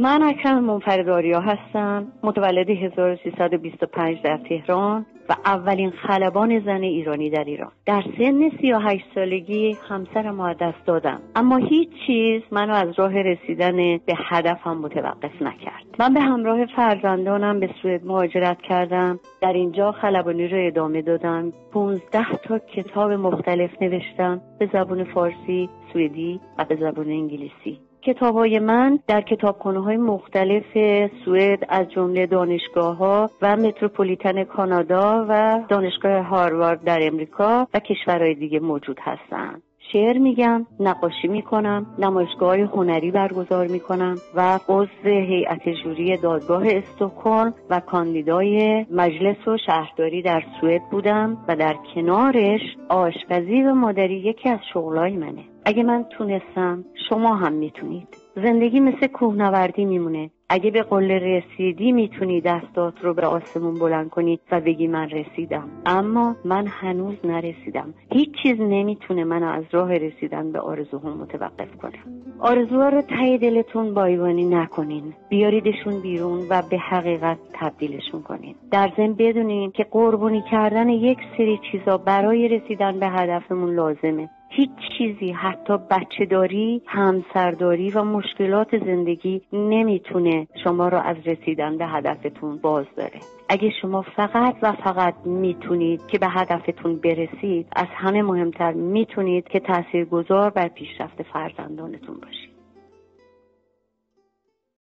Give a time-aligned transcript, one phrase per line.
[0.00, 7.72] من اکرم منفرداریا هستم متولد 1325 در تهران و اولین خلبان زن ایرانی در ایران.
[7.86, 11.20] در سن 38 سالگی همسرم را دست دادم.
[11.36, 15.84] اما هیچ چیز منو از راه رسیدن به هدفم متوقف نکرد.
[15.98, 19.20] من به همراه فرزندانم به سوئد مهاجرت کردم.
[19.40, 21.52] در اینجا خلبانی رو ادامه دادم.
[21.72, 24.40] 15 تا کتاب مختلف نوشتم.
[24.58, 27.89] به زبان فارسی سوئدی و به زبان انگلیسی.
[28.02, 30.64] کتاب های من در کتابخانه های مختلف
[31.24, 38.34] سوئد از جمله دانشگاه ها و متروپولیتن کانادا و دانشگاه هاروارد در امریکا و کشورهای
[38.34, 39.62] دیگه موجود هستند.
[39.92, 47.80] شعر میگم نقاشی می‌کنم نمایشگاه هنری برگزار می‌کنم و عضو هیئت جوری دادگاه استکهلم و
[47.80, 54.58] کاندیدای مجلس و شهرداری در سوئد بودم و در کنارش آشپزی و مادری یکی از
[54.72, 58.08] شغلای منه اگه من تونستم شما هم می‌تونید.
[58.36, 60.30] زندگی مثل کوهنوردی میمونه.
[60.48, 65.68] اگه به قله رسیدی می‌تونی دستات رو به آسمون بلند کنی و بگی من رسیدم.
[65.86, 67.94] اما من هنوز نرسیدم.
[68.12, 71.98] هیچ چیز نمی‌تونه من از راه رسیدن به آرزوهم متوقف کنه.
[72.38, 75.14] آرزوها رو ته دلتون بایوانی نکنین.
[75.28, 78.54] بیاریدشون بیرون و به حقیقت تبدیلشون کنین.
[78.70, 84.30] در ضمن بدونین که قربانی کردن یک سری چیزا برای رسیدن به هدفمون لازمه.
[84.52, 91.86] هیچ چیزی حتی بچه داری همسرداری و مشکلات زندگی نمی‌تونه شما را از رسیدن به
[91.86, 98.22] هدفتون باز داره اگه شما فقط و فقط می‌تونید که به هدفتون برسید از همه
[98.22, 102.59] مهمتر می‌تونید که تاثیرگذار بر پیشرفت فرزندانتون باشید.